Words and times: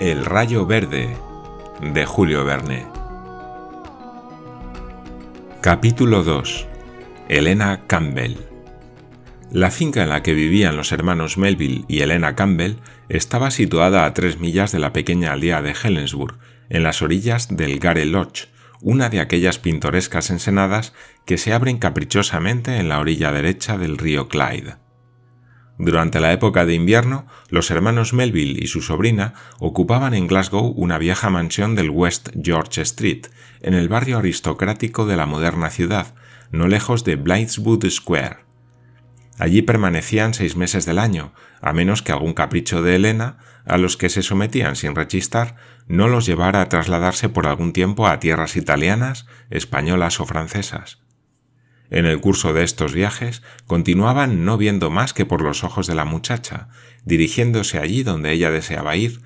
El 0.00 0.24
rayo 0.24 0.64
verde 0.64 1.16
de 1.82 2.06
Julio 2.06 2.44
Verne. 2.44 2.86
Capítulo 5.60 6.22
2. 6.22 6.68
Elena 7.28 7.80
Campbell. 7.88 8.36
La 9.50 9.72
finca 9.72 10.04
en 10.04 10.10
la 10.10 10.22
que 10.22 10.34
vivían 10.34 10.76
los 10.76 10.92
hermanos 10.92 11.36
Melville 11.36 11.84
y 11.88 12.02
Elena 12.02 12.36
Campbell 12.36 12.76
estaba 13.08 13.50
situada 13.50 14.04
a 14.04 14.14
tres 14.14 14.38
millas 14.38 14.70
de 14.70 14.78
la 14.78 14.92
pequeña 14.92 15.32
aldea 15.32 15.62
de 15.62 15.72
Helensburg, 15.72 16.38
en 16.68 16.84
las 16.84 17.02
orillas 17.02 17.56
del 17.56 17.80
Gare 17.80 18.04
Lodge, 18.04 18.50
una 18.80 19.08
de 19.08 19.18
aquellas 19.18 19.58
pintorescas 19.58 20.30
ensenadas 20.30 20.92
que 21.26 21.38
se 21.38 21.52
abren 21.52 21.78
caprichosamente 21.78 22.76
en 22.76 22.88
la 22.88 23.00
orilla 23.00 23.32
derecha 23.32 23.76
del 23.76 23.98
río 23.98 24.28
Clyde. 24.28 24.76
Durante 25.78 26.18
la 26.18 26.32
época 26.32 26.66
de 26.66 26.74
invierno, 26.74 27.26
los 27.50 27.70
hermanos 27.70 28.12
Melville 28.12 28.58
y 28.60 28.66
su 28.66 28.82
sobrina 28.82 29.34
ocupaban 29.60 30.12
en 30.12 30.26
Glasgow 30.26 30.72
una 30.76 30.98
vieja 30.98 31.30
mansión 31.30 31.76
del 31.76 31.90
West 31.90 32.30
George 32.42 32.82
Street, 32.82 33.26
en 33.60 33.74
el 33.74 33.88
barrio 33.88 34.18
aristocrático 34.18 35.06
de 35.06 35.16
la 35.16 35.26
moderna 35.26 35.70
ciudad, 35.70 36.14
no 36.50 36.66
lejos 36.66 37.04
de 37.04 37.14
Blythswood 37.14 37.88
Square. 37.90 38.38
Allí 39.38 39.62
permanecían 39.62 40.34
seis 40.34 40.56
meses 40.56 40.84
del 40.84 40.98
año, 40.98 41.32
a 41.60 41.72
menos 41.72 42.02
que 42.02 42.10
algún 42.10 42.34
capricho 42.34 42.82
de 42.82 42.96
Elena, 42.96 43.38
a 43.64 43.78
los 43.78 43.96
que 43.96 44.08
se 44.08 44.22
sometían 44.22 44.74
sin 44.74 44.96
rechistar, 44.96 45.54
no 45.86 46.08
los 46.08 46.26
llevara 46.26 46.60
a 46.60 46.68
trasladarse 46.68 47.28
por 47.28 47.46
algún 47.46 47.72
tiempo 47.72 48.08
a 48.08 48.18
tierras 48.18 48.56
italianas, 48.56 49.26
españolas 49.50 50.18
o 50.18 50.26
francesas. 50.26 50.98
En 51.90 52.06
el 52.06 52.20
curso 52.20 52.52
de 52.52 52.64
estos 52.64 52.92
viajes 52.92 53.42
continuaban 53.66 54.44
no 54.44 54.58
viendo 54.58 54.90
más 54.90 55.12
que 55.12 55.24
por 55.24 55.42
los 55.42 55.64
ojos 55.64 55.86
de 55.86 55.94
la 55.94 56.04
muchacha, 56.04 56.68
dirigiéndose 57.04 57.78
allí 57.78 58.02
donde 58.02 58.32
ella 58.32 58.50
deseaba 58.50 58.96
ir, 58.96 59.22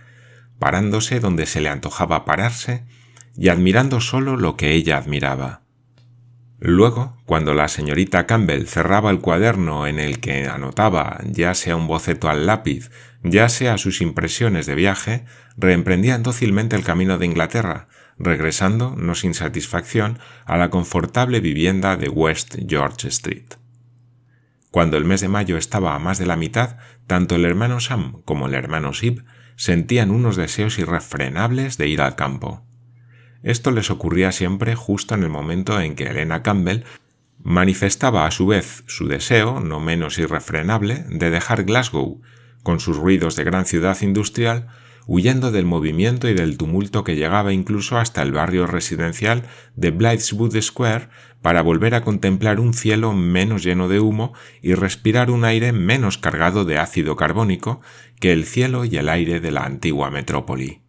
parándose 0.59 1.19
donde 1.19 1.47
se 1.47 1.61
le 1.61 1.69
antojaba 1.69 2.25
pararse 2.25 2.85
y 3.37 3.49
admirando 3.49 4.01
solo 4.01 4.37
lo 4.37 4.57
que 4.57 4.73
ella 4.73 4.97
admiraba. 4.97 5.63
Luego, 6.65 7.17
cuando 7.27 7.55
la 7.55 7.67
señorita 7.67 8.27
Campbell 8.27 8.67
cerraba 8.67 9.11
el 9.11 9.19
cuaderno 9.19 9.89
en 9.89 9.99
el 9.99 10.21
que 10.21 10.47
anotaba 10.47 11.19
ya 11.25 11.55
sea 11.55 11.75
un 11.75 11.89
boceto 11.89 12.29
al 12.29 12.47
lápiz, 12.47 12.93
ya 13.25 13.49
sea 13.49 13.79
sus 13.79 14.01
impresiones 14.01 14.67
de 14.67 14.77
viaje, 14.77 15.25
reemprendían 15.57 16.23
dócilmente 16.23 16.77
el 16.77 16.85
camino 16.85 17.19
de 17.19 17.27
Inglaterra, 17.27 17.89
regresando, 18.23 18.95
no 18.97 19.15
sin 19.15 19.35
satisfacción, 19.35 20.19
a 20.47 20.57
la 20.57 20.71
confortable 20.71 21.41
vivienda 21.41 21.97
de 21.97 22.09
West 22.09 22.57
George 22.67 23.09
Street. 23.09 23.55
Cuando 24.71 24.97
el 24.97 25.05
mes 25.05 25.21
de 25.21 25.29
mayo 25.29 25.59
estaba 25.59 25.95
a 25.95 25.99
más 25.99 26.19
de 26.19 26.27
la 26.27 26.37
mitad, 26.37 26.79
tanto 27.07 27.35
el 27.35 27.45
hermano 27.45 27.81
Sam 27.81 28.23
como 28.25 28.47
el 28.47 28.55
hermano 28.55 28.95
Sib 28.95 29.25
sentían 29.57 30.11
unos 30.11 30.37
deseos 30.37 30.79
irrefrenables 30.79 31.77
de 31.77 31.89
ir 31.89 32.01
al 32.01 32.17
campo. 32.17 32.65
Esto 33.43 33.71
les 33.71 33.91
ocurría 33.91 34.33
siempre 34.33 34.75
justo 34.75 35.15
en 35.15 35.25
el 35.25 35.29
momento 35.29 35.81
en 35.81 35.95
que 35.95 36.05
Elena 36.05 36.43
Campbell 36.43 36.85
manifestaba 37.43 38.25
a 38.25 38.31
su 38.31 38.47
vez 38.47 38.85
su 38.87 39.09
deseo, 39.09 39.61
no 39.61 39.81
menos 39.81 40.19
irrefrenable, 40.19 41.05
de 41.09 41.31
dejar 41.31 41.65
Glasgow, 41.65 42.23
con 42.63 42.81
sus 42.81 42.97
ruidos 42.97 43.37
de 43.37 43.45
gran 43.45 43.67
ciudad 43.67 44.01
industrial, 44.01 44.69
huyendo 45.07 45.51
del 45.51 45.65
movimiento 45.65 46.29
y 46.29 46.35
del 46.35 46.57
tumulto 46.57 47.05
que 47.05 47.17
llegaba 47.17 47.53
incluso 47.53 47.99
hasta 47.99 48.23
el 48.23 48.33
barrio 48.33 48.67
residencial 48.67 49.45
de 49.75 49.91
Blythswood 49.91 50.61
Square 50.61 51.09
para 51.41 51.63
volver 51.63 51.95
a 51.95 52.03
contemplar 52.03 52.61
un 52.61 52.73
cielo 52.73 53.13
menos 53.13 53.65
lleno 53.65 53.89
de 53.89 54.01
humo 54.01 54.33
y 54.61 54.75
respirar 54.75 55.31
un 55.31 55.45
aire 55.45 55.73
menos 55.73 56.19
cargado 56.19 56.65
de 56.65 56.79
ácido 56.79 57.17
carbónico 57.17 57.81
que 58.21 58.33
el 58.33 58.45
cielo 58.45 58.85
y 58.85 58.97
el 58.97 59.09
aire 59.09 59.41
de 59.41 59.51
la 59.51 59.65
antigua 59.65 60.11
metrópoli. 60.11 60.83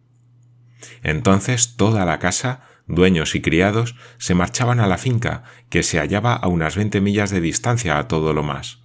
Entonces 1.02 1.76
toda 1.76 2.04
la 2.04 2.18
casa, 2.18 2.62
dueños 2.86 3.34
y 3.34 3.40
criados, 3.40 3.96
se 4.18 4.34
marchaban 4.34 4.78
a 4.80 4.86
la 4.86 4.98
finca, 4.98 5.42
que 5.70 5.82
se 5.82 5.98
hallaba 5.98 6.34
a 6.34 6.46
unas 6.48 6.76
veinte 6.76 7.00
millas 7.00 7.30
de 7.30 7.40
distancia 7.40 7.98
a 7.98 8.06
todo 8.06 8.32
lo 8.32 8.42
más. 8.42 8.84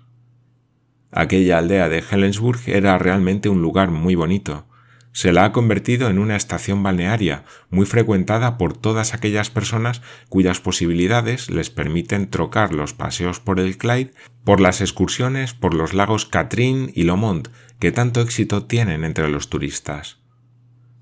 Aquella 1.12 1.58
aldea 1.58 1.90
de 1.90 2.04
Helensburg 2.10 2.62
era 2.68 2.98
realmente 2.98 3.50
un 3.50 3.62
lugar 3.62 3.90
muy 3.90 4.16
bonito, 4.16 4.69
se 5.12 5.32
la 5.34 5.46
ha 5.46 5.52
convertido 5.52 6.10
en 6.10 6.20
una 6.20 6.36
estación 6.36 6.84
balnearia 6.84 7.44
muy 7.70 7.86
frecuentada 7.86 8.58
por 8.58 8.78
todas 8.78 9.14
aquellas 9.14 9.50
personas 9.50 10.02
cuyas 10.30 10.60
posibilidades 10.60 11.50
les 11.50 11.70
permiten 11.70 12.30
trocar 12.30 12.74
los 12.74 12.94
paseos 12.94 13.40
por 13.40 13.60
el 13.60 13.78
Clyde 13.78 14.12
por 14.44 14.62
las 14.62 14.82
excursiones 14.82 15.54
por 15.54 15.74
los 15.74 15.94
lagos 15.94 16.26
Catrin 16.26 16.92
y 16.96 17.04
Lomond 17.04 17.50
que 17.80 17.92
tanto 17.92 18.22
éxito 18.22 18.66
tienen 18.66 19.04
entre 19.04 19.30
los 19.30 19.50
turistas. 19.50 20.20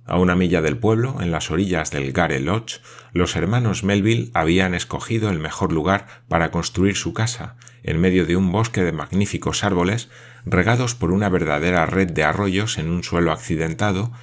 A 0.08 0.18
una 0.18 0.38
milla 0.38 0.62
del 0.62 0.78
pueblo, 0.78 1.18
en 1.22 1.32
las 1.32 1.52
orillas 1.52 1.92
del 1.92 2.14
Gare 2.14 2.40
Lodge, 2.40 2.80
los 3.12 3.36
hermanos 3.36 3.84
Melville 3.84 4.32
habían 4.34 4.74
escogido 4.74 5.30
el 5.30 5.40
mejor 5.40 5.74
lugar 5.74 6.24
para 6.30 6.50
construir 6.50 6.96
su 6.96 7.14
casa, 7.14 7.58
en 7.84 8.00
medio 8.00 8.26
de 8.26 8.38
un 8.38 8.50
bosque 8.50 8.86
de 8.86 8.94
magníficos 8.94 9.66
árboles, 9.66 10.10
regados 10.46 10.96
por 10.96 11.12
una 11.12 11.28
verdadera 11.28 11.86
red 11.86 12.10
de 12.10 12.24
arroyos 12.24 12.78
en 12.78 12.90
un 12.90 13.04
suelo 13.04 13.34
accidentado, 13.34 14.14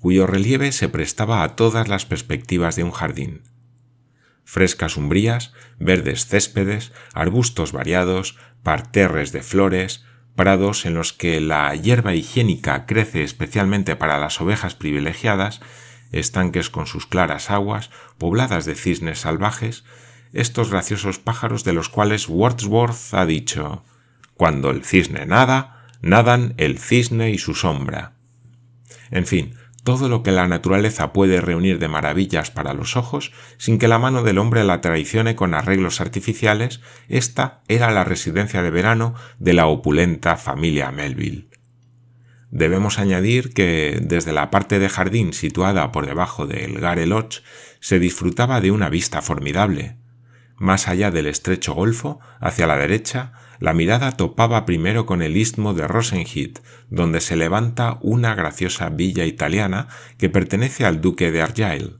cuyo 0.00 0.26
relieve 0.26 0.72
se 0.72 0.88
prestaba 0.88 1.42
a 1.42 1.56
todas 1.56 1.88
las 1.88 2.06
perspectivas 2.06 2.74
de 2.74 2.84
un 2.84 2.90
jardín. 2.90 3.42
Frescas 4.44 4.96
umbrías, 4.96 5.52
verdes 5.78 6.26
céspedes, 6.26 6.92
arbustos 7.12 7.72
variados, 7.72 8.38
parterres 8.62 9.30
de 9.32 9.42
flores, 9.42 10.06
prados 10.34 10.86
en 10.86 10.94
los 10.94 11.12
que 11.12 11.40
la 11.40 11.74
hierba 11.74 12.14
higiénica 12.14 12.86
crece 12.86 13.22
especialmente 13.22 13.96
para 13.96 14.18
las 14.18 14.40
ovejas 14.40 14.74
privilegiadas, 14.74 15.60
estanques 16.12 16.70
con 16.70 16.86
sus 16.86 17.06
claras 17.06 17.50
aguas, 17.50 17.90
pobladas 18.18 18.64
de 18.64 18.74
cisnes 18.74 19.20
salvajes, 19.20 19.84
estos 20.32 20.70
graciosos 20.70 21.18
pájaros 21.18 21.64
de 21.64 21.72
los 21.72 21.88
cuales 21.88 22.28
Wordsworth 22.28 23.14
ha 23.14 23.26
dicho 23.26 23.84
Cuando 24.34 24.70
el 24.70 24.84
cisne 24.84 25.26
nada, 25.26 25.86
nadan 26.02 26.54
el 26.56 26.78
cisne 26.78 27.30
y 27.30 27.38
su 27.38 27.54
sombra. 27.54 28.14
En 29.10 29.26
fin, 29.26 29.54
todo 29.84 30.08
lo 30.08 30.22
que 30.22 30.32
la 30.32 30.48
naturaleza 30.48 31.12
puede 31.12 31.40
reunir 31.40 31.78
de 31.78 31.88
maravillas 31.88 32.50
para 32.50 32.74
los 32.74 32.96
ojos 32.96 33.32
sin 33.58 33.78
que 33.78 33.86
la 33.86 33.98
mano 33.98 34.22
del 34.22 34.38
hombre 34.38 34.64
la 34.64 34.80
traicione 34.80 35.36
con 35.36 35.54
arreglos 35.54 36.00
artificiales, 36.00 36.80
esta 37.08 37.60
era 37.68 37.90
la 37.92 38.02
residencia 38.02 38.62
de 38.62 38.70
verano 38.70 39.14
de 39.38 39.52
la 39.52 39.66
opulenta 39.66 40.36
familia 40.36 40.90
Melville. 40.90 41.48
Debemos 42.50 42.98
añadir 42.98 43.52
que 43.52 43.98
desde 44.00 44.32
la 44.32 44.50
parte 44.50 44.78
de 44.78 44.88
jardín 44.88 45.32
situada 45.32 45.92
por 45.92 46.06
debajo 46.06 46.46
del 46.46 46.78
Gare 46.80 47.06
Lodge 47.06 47.42
se 47.80 47.98
disfrutaba 47.98 48.60
de 48.60 48.70
una 48.70 48.88
vista 48.88 49.20
formidable. 49.22 49.96
Más 50.56 50.88
allá 50.88 51.10
del 51.10 51.26
estrecho 51.26 51.74
golfo, 51.74 52.20
hacia 52.40 52.66
la 52.66 52.76
derecha, 52.76 53.32
la 53.58 53.72
mirada 53.72 54.12
topaba 54.12 54.66
primero 54.66 55.06
con 55.06 55.22
el 55.22 55.36
istmo 55.36 55.74
de 55.74 55.88
Rosenheath, 55.88 56.60
donde 56.90 57.20
se 57.20 57.36
levanta 57.36 57.98
una 58.02 58.34
graciosa 58.34 58.88
villa 58.88 59.24
italiana 59.24 59.88
que 60.18 60.28
pertenece 60.28 60.84
al 60.84 61.00
duque 61.00 61.32
de 61.32 61.42
Argyll. 61.42 61.98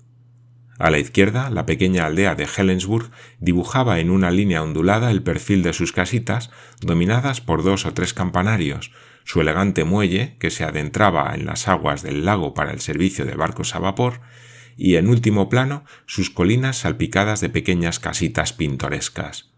A 0.78 0.90
la 0.90 0.98
izquierda, 0.98 1.50
la 1.50 1.66
pequeña 1.66 2.04
aldea 2.04 2.34
de 2.34 2.46
Helensburg 2.46 3.10
dibujaba 3.38 4.00
en 4.00 4.10
una 4.10 4.30
línea 4.30 4.62
ondulada 4.62 5.10
el 5.10 5.22
perfil 5.22 5.62
de 5.62 5.72
sus 5.72 5.92
casitas, 5.92 6.50
dominadas 6.80 7.40
por 7.40 7.62
dos 7.62 7.86
o 7.86 7.94
tres 7.94 8.12
campanarios, 8.12 8.90
su 9.24 9.40
elegante 9.40 9.84
muelle, 9.84 10.36
que 10.38 10.50
se 10.50 10.64
adentraba 10.64 11.32
en 11.34 11.46
las 11.46 11.68
aguas 11.68 12.02
del 12.02 12.24
lago 12.24 12.54
para 12.54 12.72
el 12.72 12.80
servicio 12.80 13.24
de 13.24 13.36
barcos 13.36 13.74
a 13.74 13.78
vapor, 13.78 14.20
y 14.76 14.96
en 14.96 15.08
último 15.08 15.48
plano 15.48 15.84
sus 16.06 16.30
colinas 16.30 16.78
salpicadas 16.78 17.40
de 17.40 17.48
pequeñas 17.48 17.98
casitas 17.98 18.52
pintorescas. 18.52 19.52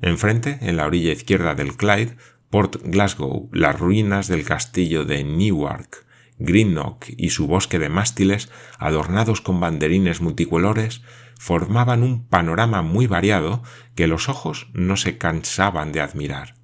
Enfrente, 0.00 0.58
en 0.60 0.76
la 0.76 0.86
orilla 0.86 1.12
izquierda 1.12 1.54
del 1.54 1.76
Clyde, 1.76 2.16
Port 2.50 2.76
Glasgow, 2.84 3.48
las 3.52 3.78
ruinas 3.78 4.28
del 4.28 4.44
castillo 4.44 5.04
de 5.04 5.24
Newark, 5.24 6.06
Greenock 6.38 7.06
y 7.16 7.30
su 7.30 7.46
bosque 7.46 7.78
de 7.78 7.88
mástiles, 7.88 8.50
adornados 8.78 9.40
con 9.40 9.60
banderines 9.60 10.20
multicolores, 10.20 11.02
formaban 11.38 12.02
un 12.02 12.26
panorama 12.26 12.82
muy 12.82 13.06
variado 13.06 13.62
que 13.94 14.06
los 14.06 14.28
ojos 14.28 14.68
no 14.72 14.96
se 14.96 15.18
cansaban 15.18 15.92
de 15.92 16.00
admirar. 16.00 16.54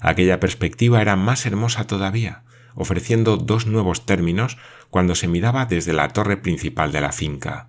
Aquella 0.00 0.40
perspectiva 0.40 1.02
era 1.02 1.16
más 1.16 1.44
hermosa 1.46 1.86
todavía, 1.86 2.44
ofreciendo 2.74 3.36
dos 3.36 3.66
nuevos 3.66 4.06
términos 4.06 4.56
cuando 4.90 5.14
se 5.14 5.28
miraba 5.28 5.66
desde 5.66 5.92
la 5.92 6.08
torre 6.08 6.36
principal 6.36 6.92
de 6.92 7.00
la 7.00 7.12
finca. 7.12 7.68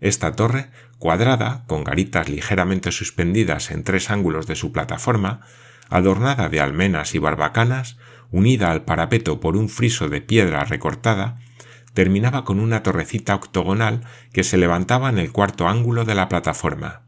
Esta 0.00 0.32
torre, 0.32 0.70
cuadrada, 0.98 1.64
con 1.66 1.84
garitas 1.84 2.28
ligeramente 2.28 2.92
suspendidas 2.92 3.70
en 3.70 3.84
tres 3.84 4.10
ángulos 4.10 4.46
de 4.46 4.56
su 4.56 4.72
plataforma, 4.72 5.40
adornada 5.88 6.48
de 6.48 6.60
almenas 6.60 7.14
y 7.14 7.18
barbacanas, 7.18 7.98
unida 8.30 8.70
al 8.70 8.84
parapeto 8.84 9.40
por 9.40 9.56
un 9.56 9.68
friso 9.68 10.08
de 10.08 10.20
piedra 10.20 10.64
recortada, 10.64 11.40
terminaba 11.92 12.44
con 12.44 12.60
una 12.60 12.82
torrecita 12.82 13.34
octogonal 13.34 14.02
que 14.32 14.44
se 14.44 14.56
levantaba 14.56 15.10
en 15.10 15.18
el 15.18 15.32
cuarto 15.32 15.68
ángulo 15.68 16.04
de 16.04 16.14
la 16.14 16.28
plataforma. 16.28 17.02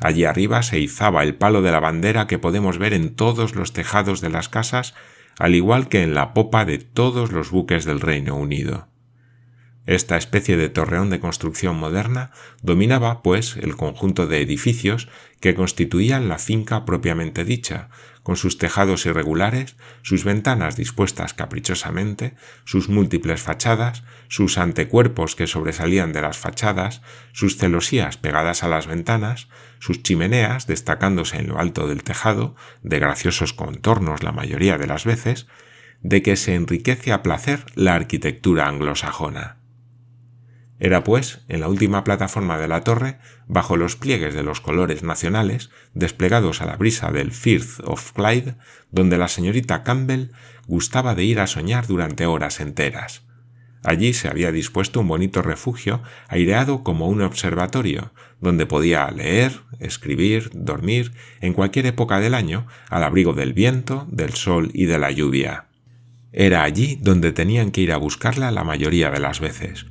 Allí 0.00 0.24
arriba 0.24 0.62
se 0.62 0.80
izaba 0.80 1.22
el 1.22 1.34
palo 1.34 1.62
de 1.62 1.70
la 1.70 1.80
bandera 1.80 2.26
que 2.26 2.38
podemos 2.38 2.78
ver 2.78 2.94
en 2.94 3.14
todos 3.14 3.54
los 3.54 3.72
tejados 3.72 4.20
de 4.20 4.30
las 4.30 4.48
casas, 4.48 4.94
al 5.40 5.54
igual 5.54 5.88
que 5.88 6.02
en 6.02 6.12
la 6.12 6.34
popa 6.34 6.66
de 6.66 6.76
todos 6.76 7.32
los 7.32 7.50
buques 7.50 7.86
del 7.86 8.00
Reino 8.00 8.36
Unido. 8.36 8.89
Esta 9.86 10.16
especie 10.16 10.56
de 10.56 10.68
torreón 10.68 11.10
de 11.10 11.20
construcción 11.20 11.76
moderna 11.76 12.30
dominaba, 12.62 13.22
pues, 13.22 13.56
el 13.56 13.76
conjunto 13.76 14.26
de 14.26 14.40
edificios 14.40 15.08
que 15.40 15.54
constituían 15.54 16.28
la 16.28 16.38
finca 16.38 16.84
propiamente 16.84 17.44
dicha, 17.44 17.88
con 18.22 18.36
sus 18.36 18.58
tejados 18.58 19.06
irregulares, 19.06 19.76
sus 20.02 20.24
ventanas 20.24 20.76
dispuestas 20.76 21.32
caprichosamente, 21.32 22.34
sus 22.64 22.88
múltiples 22.88 23.40
fachadas, 23.40 24.04
sus 24.28 24.58
antecuerpos 24.58 25.34
que 25.34 25.46
sobresalían 25.46 26.12
de 26.12 26.20
las 26.20 26.36
fachadas, 26.36 27.00
sus 27.32 27.56
celosías 27.56 28.18
pegadas 28.18 28.62
a 28.62 28.68
las 28.68 28.86
ventanas, 28.86 29.48
sus 29.78 30.02
chimeneas 30.02 30.66
destacándose 30.66 31.38
en 31.38 31.48
lo 31.48 31.58
alto 31.58 31.88
del 31.88 32.04
tejado, 32.04 32.54
de 32.82 32.98
graciosos 32.98 33.54
contornos 33.54 34.22
la 34.22 34.32
mayoría 34.32 34.76
de 34.76 34.86
las 34.86 35.06
veces, 35.06 35.46
de 36.02 36.22
que 36.22 36.36
se 36.36 36.54
enriquece 36.54 37.12
a 37.12 37.22
placer 37.22 37.64
la 37.74 37.94
arquitectura 37.94 38.68
anglosajona. 38.68 39.59
Era, 40.82 41.04
pues, 41.04 41.42
en 41.48 41.60
la 41.60 41.68
última 41.68 42.04
plataforma 42.04 42.56
de 42.56 42.66
la 42.66 42.80
torre, 42.80 43.18
bajo 43.46 43.76
los 43.76 43.96
pliegues 43.96 44.34
de 44.34 44.42
los 44.42 44.62
colores 44.62 45.02
nacionales, 45.02 45.70
desplegados 45.92 46.62
a 46.62 46.66
la 46.66 46.76
brisa 46.76 47.12
del 47.12 47.32
Firth 47.32 47.80
of 47.84 48.12
Clyde, 48.12 48.56
donde 48.90 49.18
la 49.18 49.28
señorita 49.28 49.82
Campbell 49.82 50.30
gustaba 50.66 51.14
de 51.14 51.24
ir 51.24 51.38
a 51.38 51.46
soñar 51.46 51.86
durante 51.86 52.24
horas 52.24 52.60
enteras. 52.60 53.26
Allí 53.82 54.14
se 54.14 54.28
había 54.28 54.52
dispuesto 54.52 55.00
un 55.00 55.08
bonito 55.08 55.42
refugio 55.42 56.02
aireado 56.28 56.82
como 56.82 57.08
un 57.08 57.20
observatorio, 57.20 58.12
donde 58.40 58.64
podía 58.64 59.10
leer, 59.10 59.60
escribir, 59.80 60.50
dormir, 60.54 61.12
en 61.42 61.52
cualquier 61.52 61.86
época 61.86 62.20
del 62.20 62.34
año, 62.34 62.66
al 62.88 63.04
abrigo 63.04 63.34
del 63.34 63.52
viento, 63.52 64.06
del 64.10 64.32
sol 64.32 64.70
y 64.72 64.86
de 64.86 64.98
la 64.98 65.10
lluvia. 65.10 65.66
Era 66.32 66.62
allí 66.62 66.98
donde 67.02 67.32
tenían 67.32 67.70
que 67.70 67.82
ir 67.82 67.92
a 67.92 67.98
buscarla 67.98 68.50
la 68.50 68.64
mayoría 68.64 69.10
de 69.10 69.20
las 69.20 69.40
veces. 69.40 69.86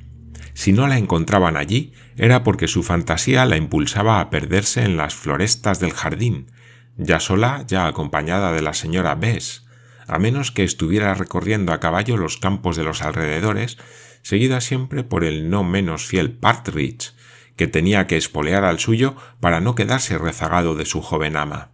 Si 0.60 0.74
no 0.74 0.86
la 0.88 0.98
encontraban 0.98 1.56
allí, 1.56 1.94
era 2.18 2.44
porque 2.44 2.68
su 2.68 2.82
fantasía 2.82 3.46
la 3.46 3.56
impulsaba 3.56 4.20
a 4.20 4.28
perderse 4.28 4.82
en 4.82 4.98
las 4.98 5.14
florestas 5.14 5.80
del 5.80 5.94
jardín, 5.94 6.52
ya 6.98 7.18
sola, 7.18 7.64
ya 7.66 7.86
acompañada 7.86 8.52
de 8.52 8.60
la 8.60 8.74
señora 8.74 9.14
Bess, 9.14 9.64
a 10.06 10.18
menos 10.18 10.52
que 10.52 10.62
estuviera 10.62 11.14
recorriendo 11.14 11.72
a 11.72 11.80
caballo 11.80 12.18
los 12.18 12.36
campos 12.36 12.76
de 12.76 12.84
los 12.84 13.00
alrededores, 13.00 13.78
seguida 14.20 14.60
siempre 14.60 15.02
por 15.02 15.24
el 15.24 15.48
no 15.48 15.64
menos 15.64 16.04
fiel 16.04 16.30
Partridge, 16.30 17.14
que 17.56 17.66
tenía 17.66 18.06
que 18.06 18.18
espolear 18.18 18.66
al 18.66 18.80
suyo 18.80 19.16
para 19.40 19.62
no 19.62 19.74
quedarse 19.74 20.18
rezagado 20.18 20.74
de 20.74 20.84
su 20.84 21.00
joven 21.00 21.36
ama. 21.36 21.70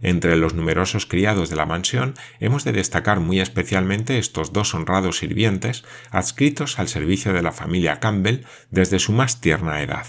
Entre 0.00 0.36
los 0.36 0.54
numerosos 0.54 1.06
criados 1.06 1.50
de 1.50 1.56
la 1.56 1.66
mansión 1.66 2.14
hemos 2.40 2.64
de 2.64 2.72
destacar 2.72 3.20
muy 3.20 3.40
especialmente 3.40 4.18
estos 4.18 4.52
dos 4.52 4.74
honrados 4.74 5.18
sirvientes 5.18 5.84
adscritos 6.10 6.78
al 6.78 6.88
servicio 6.88 7.32
de 7.32 7.42
la 7.42 7.52
familia 7.52 7.98
Campbell 7.98 8.44
desde 8.70 8.98
su 8.98 9.12
más 9.12 9.40
tierna 9.40 9.82
edad. 9.82 10.06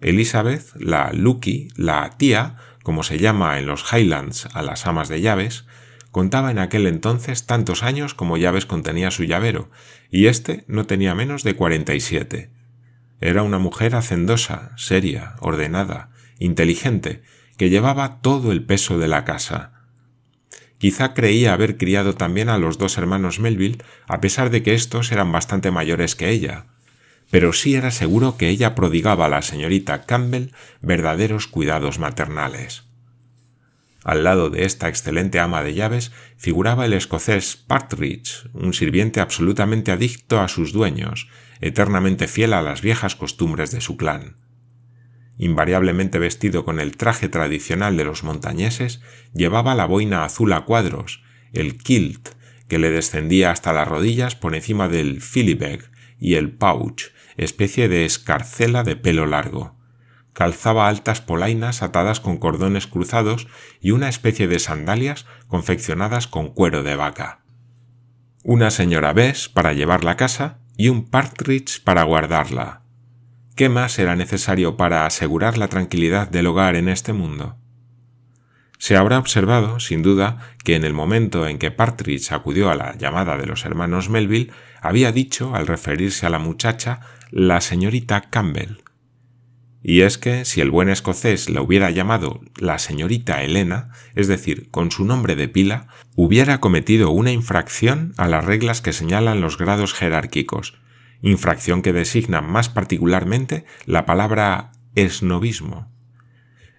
Elizabeth, 0.00 0.74
la 0.76 1.12
Lucky, 1.12 1.68
la 1.76 2.10
tía, 2.16 2.56
como 2.82 3.02
se 3.02 3.18
llama 3.18 3.58
en 3.58 3.66
los 3.66 3.84
Highlands 3.92 4.46
a 4.54 4.62
las 4.62 4.86
amas 4.86 5.08
de 5.08 5.20
llaves, 5.20 5.66
contaba 6.10 6.50
en 6.50 6.58
aquel 6.58 6.86
entonces 6.86 7.46
tantos 7.46 7.82
años 7.82 8.14
como 8.14 8.36
llaves 8.36 8.66
contenía 8.66 9.10
su 9.10 9.24
llavero, 9.24 9.70
y 10.10 10.26
éste 10.26 10.64
no 10.66 10.86
tenía 10.86 11.14
menos 11.14 11.44
de 11.44 11.54
cuarenta 11.54 11.94
y 11.94 12.00
siete. 12.00 12.50
Era 13.20 13.42
una 13.42 13.58
mujer 13.58 13.94
hacendosa, 13.94 14.72
seria, 14.76 15.34
ordenada, 15.40 16.10
inteligente, 16.38 17.22
que 17.60 17.68
llevaba 17.68 18.22
todo 18.22 18.52
el 18.52 18.64
peso 18.64 18.98
de 18.98 19.06
la 19.06 19.26
casa. 19.26 19.72
Quizá 20.78 21.12
creía 21.12 21.52
haber 21.52 21.76
criado 21.76 22.14
también 22.14 22.48
a 22.48 22.56
los 22.56 22.78
dos 22.78 22.96
hermanos 22.96 23.38
Melville, 23.38 23.84
a 24.08 24.22
pesar 24.22 24.48
de 24.48 24.62
que 24.62 24.72
éstos 24.72 25.12
eran 25.12 25.30
bastante 25.30 25.70
mayores 25.70 26.16
que 26.16 26.30
ella, 26.30 26.68
pero 27.30 27.52
sí 27.52 27.74
era 27.74 27.90
seguro 27.90 28.38
que 28.38 28.48
ella 28.48 28.74
prodigaba 28.74 29.26
a 29.26 29.28
la 29.28 29.42
señorita 29.42 30.06
Campbell 30.06 30.54
verdaderos 30.80 31.48
cuidados 31.48 31.98
maternales. 31.98 32.84
Al 34.04 34.24
lado 34.24 34.48
de 34.48 34.64
esta 34.64 34.88
excelente 34.88 35.38
ama 35.38 35.62
de 35.62 35.74
llaves 35.74 36.12
figuraba 36.38 36.86
el 36.86 36.94
escocés 36.94 37.56
Partridge, 37.56 38.48
un 38.54 38.72
sirviente 38.72 39.20
absolutamente 39.20 39.92
adicto 39.92 40.40
a 40.40 40.48
sus 40.48 40.72
dueños, 40.72 41.28
eternamente 41.60 42.26
fiel 42.26 42.54
a 42.54 42.62
las 42.62 42.80
viejas 42.80 43.16
costumbres 43.16 43.70
de 43.70 43.82
su 43.82 43.98
clan 43.98 44.36
invariablemente 45.40 46.18
vestido 46.18 46.66
con 46.66 46.80
el 46.80 46.98
traje 46.98 47.30
tradicional 47.30 47.96
de 47.96 48.04
los 48.04 48.24
montañeses, 48.24 49.00
llevaba 49.32 49.74
la 49.74 49.86
boina 49.86 50.24
azul 50.24 50.52
a 50.52 50.66
cuadros, 50.66 51.22
el 51.54 51.78
kilt, 51.78 52.28
que 52.68 52.78
le 52.78 52.90
descendía 52.90 53.50
hasta 53.50 53.72
las 53.72 53.88
rodillas 53.88 54.36
por 54.36 54.54
encima 54.54 54.86
del 54.88 55.22
filibeg, 55.22 55.90
y 56.18 56.34
el 56.34 56.52
pouch, 56.52 57.04
especie 57.38 57.88
de 57.88 58.04
escarcela 58.04 58.82
de 58.82 58.96
pelo 58.96 59.24
largo. 59.24 59.78
Calzaba 60.34 60.88
altas 60.88 61.22
polainas 61.22 61.82
atadas 61.82 62.20
con 62.20 62.36
cordones 62.36 62.86
cruzados 62.86 63.48
y 63.80 63.92
una 63.92 64.10
especie 64.10 64.46
de 64.46 64.58
sandalias 64.58 65.24
confeccionadas 65.48 66.26
con 66.26 66.50
cuero 66.50 66.82
de 66.82 66.96
vaca. 66.96 67.40
Una 68.44 68.70
señora 68.70 69.14
Bess 69.14 69.48
para 69.48 69.72
llevarla 69.72 70.12
a 70.12 70.16
casa 70.16 70.58
y 70.76 70.90
un 70.90 71.08
partridge 71.08 71.82
para 71.82 72.02
guardarla, 72.02 72.79
¿Qué 73.56 73.68
más 73.68 73.98
era 73.98 74.16
necesario 74.16 74.76
para 74.76 75.06
asegurar 75.06 75.58
la 75.58 75.68
tranquilidad 75.68 76.28
del 76.28 76.46
hogar 76.46 76.76
en 76.76 76.88
este 76.88 77.12
mundo? 77.12 77.56
Se 78.78 78.96
habrá 78.96 79.18
observado, 79.18 79.78
sin 79.78 80.02
duda, 80.02 80.38
que 80.64 80.74
en 80.74 80.84
el 80.84 80.94
momento 80.94 81.46
en 81.46 81.58
que 81.58 81.70
Partridge 81.70 82.32
acudió 82.32 82.70
a 82.70 82.74
la 82.74 82.96
llamada 82.96 83.36
de 83.36 83.44
los 83.46 83.66
hermanos 83.66 84.08
Melville, 84.08 84.52
había 84.80 85.12
dicho, 85.12 85.54
al 85.54 85.66
referirse 85.66 86.24
a 86.24 86.30
la 86.30 86.38
muchacha, 86.38 87.00
la 87.30 87.60
señorita 87.60 88.22
Campbell. 88.30 88.78
Y 89.82 90.02
es 90.02 90.18
que 90.18 90.44
si 90.44 90.60
el 90.60 90.70
buen 90.70 90.88
escocés 90.88 91.48
la 91.48 91.62
hubiera 91.62 91.90
llamado 91.90 92.40
la 92.56 92.78
señorita 92.78 93.42
Elena, 93.42 93.90
es 94.14 94.28
decir, 94.28 94.70
con 94.70 94.90
su 94.90 95.04
nombre 95.04 95.36
de 95.36 95.48
pila, 95.48 95.88
hubiera 96.16 96.60
cometido 96.60 97.10
una 97.10 97.32
infracción 97.32 98.12
a 98.16 98.28
las 98.28 98.44
reglas 98.44 98.80
que 98.82 98.92
señalan 98.92 99.40
los 99.40 99.58
grados 99.58 99.94
jerárquicos, 99.94 100.78
infracción 101.22 101.82
que 101.82 101.92
designa 101.92 102.40
más 102.40 102.68
particularmente 102.68 103.64
la 103.86 104.06
palabra 104.06 104.72
esnovismo. 104.94 105.90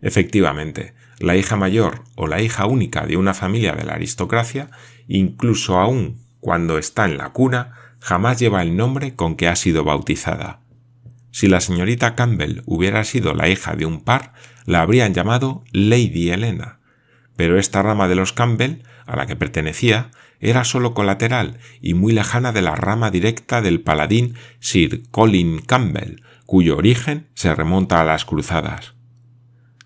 Efectivamente, 0.02 0.94
la 1.20 1.36
hija 1.38 1.56
mayor 1.56 2.04
o 2.16 2.28
la 2.28 2.42
hija 2.42 2.66
única 2.66 3.06
de 3.06 3.18
una 3.18 3.34
familia 3.34 3.74
de 3.74 3.84
la 3.84 3.94
aristocracia, 3.94 4.72
incluso 5.08 5.78
aún 5.78 6.26
cuando 6.40 6.78
está 6.78 7.06
en 7.06 7.18
la 7.18 7.30
cuna, 7.30 7.74
jamás 8.00 8.40
lleva 8.40 8.64
el 8.64 8.76
nombre 8.76 9.16
con 9.16 9.36
que 9.36 9.48
ha 9.48 9.56
sido 9.56 9.84
bautizada. 9.84 10.62
Si 11.30 11.48
la 11.48 11.62
señorita 11.62 12.16
Campbell 12.16 12.64
hubiera 12.66 13.04
sido 13.04 13.34
la 13.34 13.48
hija 13.48 13.76
de 13.76 13.86
un 13.86 14.02
par, 14.02 14.34
la 14.66 14.82
habrían 14.82 15.14
llamado 15.14 15.64
Lady 15.72 16.32
Helena, 16.32 16.80
pero 17.36 17.58
esta 17.58 17.82
rama 17.82 18.08
de 18.08 18.16
los 18.16 18.34
Campbell, 18.34 18.84
a 19.06 19.16
la 19.16 19.28
que 19.28 19.36
pertenecía, 19.36 20.12
era 20.42 20.64
sólo 20.64 20.94
colateral 20.94 21.60
y 21.82 21.94
muy 21.94 22.12
lejana 22.12 22.52
de 22.52 22.62
la 22.62 22.76
rama 22.76 23.12
directa 23.12 23.62
del 23.62 23.80
paladín 23.80 24.34
Sir 24.60 25.04
Colin 25.12 25.62
Campbell, 25.62 26.22
cuyo 26.46 26.76
origen 26.76 27.28
se 27.34 27.56
remonta 27.56 28.02
a 28.02 28.04
las 28.04 28.26
cruzadas. 28.26 28.96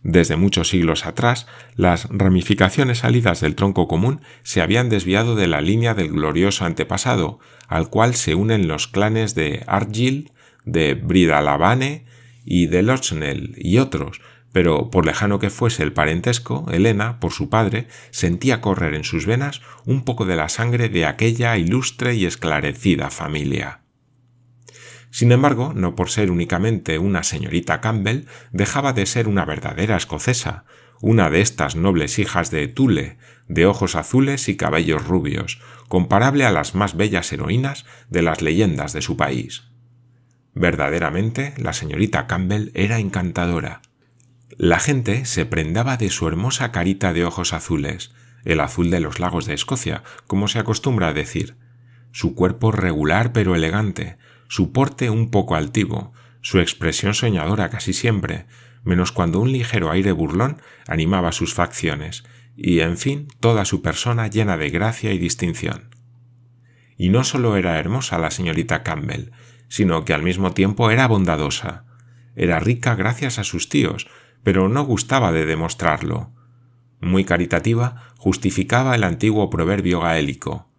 Desde 0.01 0.35
muchos 0.35 0.69
siglos 0.69 1.05
atrás, 1.05 1.47
las 1.75 2.07
ramificaciones 2.11 2.99
salidas 2.99 3.41
del 3.41 3.55
tronco 3.55 3.87
común 3.87 4.21
se 4.43 4.61
habían 4.61 4.87
desviado 4.87 5.35
de 5.35 5.47
la 5.47 5.61
línea 5.61 5.95
del 5.95 6.09
glorioso 6.09 6.63
antepasado, 6.63 7.39
al 7.67 7.89
cual 7.89 8.13
se 8.13 8.35
unen 8.35 8.67
los 8.67 8.87
clanes 8.87 9.33
de 9.33 9.63
Argyll, 9.65 10.31
de 10.63 10.93
Bridalabane 10.93 12.05
y 12.45 12.67
de 12.67 12.83
Lochnell 12.83 13.55
y 13.57 13.79
otros, 13.79 14.21
pero 14.55 14.89
por 14.89 15.05
lejano 15.05 15.37
que 15.37 15.49
fuese 15.49 15.83
el 15.83 15.91
parentesco, 15.91 16.65
Elena, 16.71 17.19
por 17.19 17.33
su 17.33 17.49
padre, 17.49 17.89
sentía 18.11 18.61
correr 18.61 18.93
en 18.93 19.03
sus 19.03 19.25
venas 19.25 19.61
un 19.83 20.05
poco 20.05 20.25
de 20.25 20.37
la 20.37 20.47
sangre 20.47 20.87
de 20.87 21.05
aquella 21.05 21.57
ilustre 21.57 22.15
y 22.15 22.25
esclarecida 22.25 23.09
familia. 23.09 23.81
Sin 25.11 25.33
embargo, 25.33 25.73
no 25.75 25.93
por 25.93 26.09
ser 26.09 26.31
únicamente 26.31 26.99
una 26.99 27.23
señorita 27.23 27.81
Campbell, 27.81 28.27
dejaba 28.53 28.93
de 28.93 29.05
ser 29.05 29.27
una 29.27 29.43
verdadera 29.43 29.97
escocesa, 29.97 30.63
una 31.01 31.29
de 31.29 31.41
estas 31.41 31.75
nobles 31.75 32.17
hijas 32.17 32.49
de 32.49 32.69
Tule, 32.69 33.17
de 33.49 33.65
ojos 33.65 33.95
azules 33.95 34.47
y 34.47 34.55
cabellos 34.55 35.05
rubios, 35.05 35.59
comparable 35.89 36.45
a 36.45 36.51
las 36.53 36.75
más 36.75 36.95
bellas 36.95 37.29
heroínas 37.33 37.85
de 38.09 38.21
las 38.21 38.41
leyendas 38.41 38.93
de 38.93 39.01
su 39.01 39.17
país. 39.17 39.63
Verdaderamente, 40.53 41.53
la 41.57 41.73
señorita 41.73 42.25
Campbell 42.25 42.71
era 42.73 42.99
encantadora, 42.99 43.81
la 44.57 44.79
gente 44.79 45.25
se 45.25 45.45
prendaba 45.45 45.97
de 45.97 46.09
su 46.09 46.27
hermosa 46.27 46.71
carita 46.71 47.13
de 47.13 47.25
ojos 47.25 47.53
azules, 47.53 48.13
el 48.45 48.59
azul 48.61 48.89
de 48.89 48.99
los 48.99 49.19
lagos 49.19 49.45
de 49.45 49.53
Escocia, 49.53 50.03
como 50.27 50.47
se 50.47 50.59
acostumbra 50.59 51.09
a 51.09 51.13
decir, 51.13 51.57
su 52.11 52.35
cuerpo 52.35 52.71
regular 52.71 53.33
pero 53.33 53.55
elegante, 53.55 54.17
su 54.47 54.71
porte 54.71 55.09
un 55.09 55.31
poco 55.31 55.55
altivo, 55.55 56.13
su 56.41 56.59
expresión 56.59 57.13
soñadora 57.13 57.69
casi 57.69 57.91
siempre, 57.91 58.45
menos 58.83 59.11
cuando 59.11 59.41
un 59.41 59.51
ligero 59.51 59.91
aire 59.91 60.13
burlón 60.13 60.61
animaba 60.87 61.31
sus 61.31 61.53
facciones, 61.53 62.23
y 62.55 62.79
en 62.79 62.97
fin 62.97 63.27
toda 63.41 63.65
su 63.65 63.81
persona 63.81 64.27
llena 64.27 64.55
de 64.55 64.69
gracia 64.69 65.11
y 65.11 65.17
distinción. 65.17 65.89
Y 66.97 67.09
no 67.09 67.25
solo 67.25 67.57
era 67.57 67.77
hermosa 67.77 68.17
la 68.19 68.31
señorita 68.31 68.83
Campbell, 68.83 69.31
sino 69.67 70.05
que 70.05 70.13
al 70.13 70.23
mismo 70.23 70.53
tiempo 70.53 70.91
era 70.91 71.07
bondadosa. 71.07 71.83
Era 72.35 72.59
rica 72.59 72.95
gracias 72.95 73.39
a 73.39 73.43
sus 73.43 73.67
tíos, 73.67 74.07
pero 74.45 74.69
no 74.69 74.85
gustaba 74.85 75.31
de 75.31 75.47
demostrarlo. 75.47 76.29
Muy 77.01 77.25
caritativa, 77.25 78.13
justificaba 78.19 78.93
el 78.93 79.03
antiguo 79.03 79.49
proverbio 79.49 80.01
gaélico. 80.01 80.69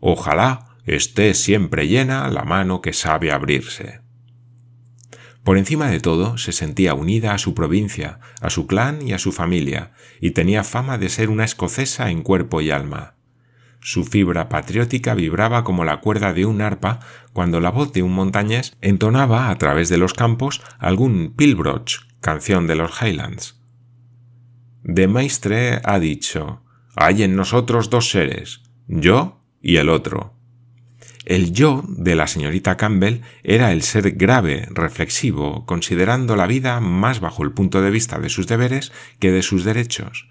Ojalá 0.00 0.76
esté 0.84 1.32
siempre 1.34 1.86
llena 1.86 2.28
la 2.28 2.42
mano 2.42 2.82
que 2.82 2.92
sabe 2.92 3.30
abrirse. 3.30 4.00
Por 5.44 5.58
encima 5.58 5.88
de 5.90 6.00
todo, 6.00 6.38
se 6.38 6.50
sentía 6.50 6.94
unida 6.94 7.34
a 7.34 7.38
su 7.38 7.54
provincia, 7.54 8.18
a 8.40 8.50
su 8.50 8.66
clan 8.66 9.00
y 9.00 9.12
a 9.12 9.20
su 9.20 9.30
familia, 9.30 9.92
y 10.20 10.32
tenía 10.32 10.64
fama 10.64 10.98
de 10.98 11.08
ser 11.08 11.30
una 11.30 11.44
escocesa 11.44 12.10
en 12.10 12.22
cuerpo 12.22 12.62
y 12.62 12.72
alma. 12.72 13.14
Su 13.78 14.04
fibra 14.04 14.48
patriótica 14.48 15.14
vibraba 15.14 15.62
como 15.62 15.84
la 15.84 16.00
cuerda 16.00 16.32
de 16.32 16.46
un 16.46 16.62
arpa 16.62 16.98
cuando 17.32 17.60
la 17.60 17.70
voz 17.70 17.92
de 17.92 18.02
un 18.02 18.12
montañés 18.12 18.76
entonaba 18.80 19.50
a 19.50 19.58
través 19.58 19.88
de 19.88 19.98
los 19.98 20.14
campos 20.14 20.62
algún 20.78 21.34
Pilbroch, 21.36 22.13
canción 22.24 22.66
de 22.66 22.74
los 22.74 23.02
Highlands. 23.02 23.60
De 24.82 25.08
Maistre 25.08 25.82
ha 25.84 25.98
dicho: 25.98 26.62
Hay 26.96 27.22
en 27.22 27.36
nosotros 27.36 27.90
dos 27.90 28.08
seres, 28.08 28.62
yo 28.86 29.42
y 29.60 29.76
el 29.76 29.90
otro. 29.90 30.32
El 31.26 31.52
yo 31.52 31.84
de 31.86 32.14
la 32.14 32.26
señorita 32.26 32.78
Campbell 32.78 33.20
era 33.42 33.72
el 33.72 33.82
ser 33.82 34.12
grave, 34.12 34.66
reflexivo, 34.70 35.66
considerando 35.66 36.34
la 36.34 36.46
vida 36.46 36.80
más 36.80 37.20
bajo 37.20 37.42
el 37.42 37.52
punto 37.52 37.82
de 37.82 37.90
vista 37.90 38.18
de 38.18 38.30
sus 38.30 38.46
deberes 38.46 38.90
que 39.18 39.30
de 39.30 39.42
sus 39.42 39.62
derechos. 39.64 40.26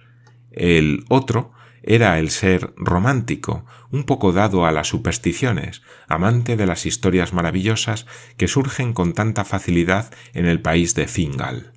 El 0.52 1.06
otro 1.10 1.52
era 1.84 2.18
el 2.18 2.32
ser 2.32 2.74
romántico, 2.76 3.66
un 3.92 4.06
poco 4.06 4.32
dado 4.32 4.66
a 4.66 4.72
las 4.72 4.88
supersticiones, 4.88 5.84
amante 6.08 6.58
de 6.58 6.66
las 6.66 6.88
historias 6.88 7.34
maravillosas 7.34 8.08
que 8.38 8.48
surgen 8.48 8.94
con 8.94 9.14
tanta 9.14 9.46
facilidad 9.46 10.12
en 10.34 10.48
el 10.48 10.60
país 10.60 10.96
de 10.96 11.08
Fingal. 11.08 11.74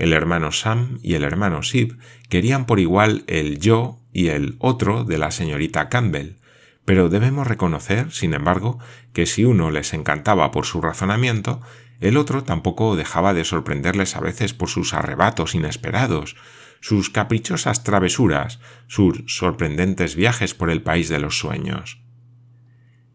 El 0.00 0.14
hermano 0.14 0.50
Sam 0.50 0.98
y 1.02 1.12
el 1.12 1.24
hermano 1.24 1.62
Sib 1.62 1.98
querían 2.30 2.64
por 2.64 2.80
igual 2.80 3.22
el 3.26 3.58
yo 3.58 4.00
y 4.14 4.28
el 4.28 4.56
otro 4.58 5.04
de 5.04 5.18
la 5.18 5.30
señorita 5.30 5.90
Campbell, 5.90 6.36
pero 6.86 7.10
debemos 7.10 7.46
reconocer, 7.46 8.10
sin 8.10 8.32
embargo, 8.32 8.78
que 9.12 9.26
si 9.26 9.44
uno 9.44 9.70
les 9.70 9.92
encantaba 9.92 10.52
por 10.52 10.64
su 10.64 10.80
razonamiento, 10.80 11.60
el 12.00 12.16
otro 12.16 12.44
tampoco 12.44 12.96
dejaba 12.96 13.34
de 13.34 13.44
sorprenderles 13.44 14.16
a 14.16 14.20
veces 14.20 14.54
por 14.54 14.70
sus 14.70 14.94
arrebatos 14.94 15.54
inesperados, 15.54 16.34
sus 16.80 17.10
caprichosas 17.10 17.84
travesuras, 17.84 18.58
sus 18.86 19.22
sorprendentes 19.26 20.16
viajes 20.16 20.54
por 20.54 20.70
el 20.70 20.80
país 20.80 21.10
de 21.10 21.18
los 21.18 21.38
sueños. 21.38 22.00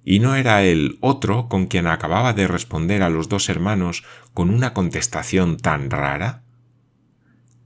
¿Y 0.04 0.20
no 0.20 0.36
era 0.36 0.62
el 0.62 1.00
otro 1.02 1.50
con 1.50 1.66
quien 1.66 1.88
acababa 1.88 2.34
de 2.34 2.48
responder 2.48 3.02
a 3.02 3.10
los 3.10 3.28
dos 3.28 3.50
hermanos 3.50 4.04
con 4.36 4.52
una 4.52 4.76
contestación 4.76 5.58
tan 5.58 5.90
rara? 5.90 6.45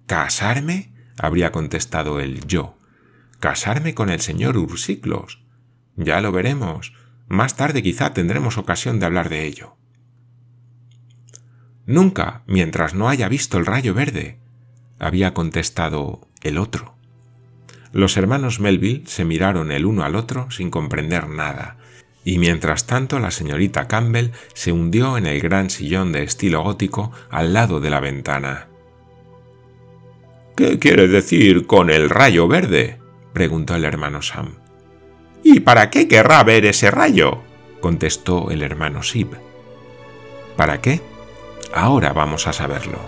¿Casarme? 0.10 0.92
habría 1.20 1.52
contestado 1.52 2.20
el 2.20 2.44
yo. 2.48 2.76
¿Casarme 3.40 3.94
con 3.94 4.10
el 4.10 4.22
señor 4.22 4.58
Ursiclos? 4.58 5.44
Ya 5.98 6.20
lo 6.20 6.32
veremos. 6.32 6.94
Más 7.28 7.56
tarde 7.56 7.84
quizá 7.84 8.12
tendremos 8.12 8.58
ocasión 8.58 9.00
de 9.00 9.06
hablar 9.06 9.30
de 9.30 9.46
ello. 9.46 9.76
Nunca, 11.86 12.42
mientras 12.48 12.96
no 12.96 13.08
haya 13.08 13.30
visto 13.30 13.60
el 13.60 13.68
rayo 13.68 13.94
verde, 13.94 14.40
había 14.98 15.36
contestado 15.36 16.28
el 16.42 16.58
otro. 16.58 16.96
Los 17.92 18.18
hermanos 18.18 18.60
Melville 18.60 19.04
se 19.06 19.26
miraron 19.26 19.72
el 19.72 19.86
uno 19.86 20.04
al 20.04 20.16
otro 20.16 20.50
sin 20.50 20.72
comprender 20.72 21.28
nada, 21.28 21.78
y 22.26 22.40
mientras 22.40 22.88
tanto 22.88 23.20
la 23.20 23.30
señorita 23.30 23.88
Campbell 23.88 24.32
se 24.56 24.72
hundió 24.72 25.20
en 25.20 25.28
el 25.28 25.40
gran 25.40 25.70
sillón 25.70 26.12
de 26.14 26.24
estilo 26.24 26.64
gótico 26.64 27.12
al 27.30 27.54
lado 27.54 27.80
de 27.80 27.92
la 27.92 28.00
ventana. 28.00 28.69
¿Qué 30.60 30.78
quiere 30.78 31.08
decir 31.08 31.68
con 31.68 31.90
el 31.90 32.10
rayo 32.10 32.50
verde? 32.50 33.00
preguntó 33.32 33.76
el 33.76 33.86
hermano 33.86 34.22
Sam. 34.22 34.56
¿Y 35.42 35.62
para 35.62 35.90
qué 35.90 36.10
querrá 36.10 36.44
ver 36.44 36.66
ese 36.66 36.92
rayo? 36.92 37.44
contestó 37.80 38.52
el 38.52 38.62
hermano 38.62 39.02
Sib. 39.02 39.38
¿Para 40.58 40.82
qué? 40.82 41.00
Ahora 41.74 42.12
vamos 42.12 42.46
a 42.46 42.52
saberlo. 42.52 43.00